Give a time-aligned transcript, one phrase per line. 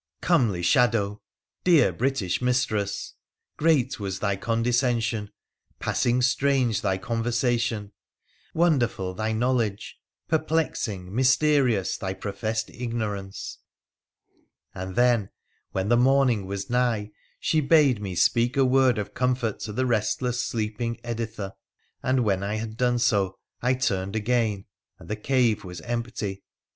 [0.19, 1.21] Comely shadow!
[1.63, 3.13] Dear British mistress!
[3.55, 5.29] Great was thy condescension,
[5.77, 7.91] passing strange thy conversation,
[8.55, 13.59] wonderful thy knowledge, perplexing, mysterious thy professed igno rance!
[14.73, 15.29] And then,
[15.71, 19.85] when the morning was nigh, she bade me speak a word of comfort to the
[19.85, 21.53] restless sleeping Editha,
[22.01, 24.65] and when I had done so I turned again—
[24.97, 26.41] and the cave was empty!